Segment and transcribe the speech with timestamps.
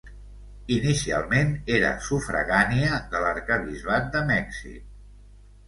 [0.75, 4.93] Inicialment era sufragània de l'arquebisbat de Mèxic.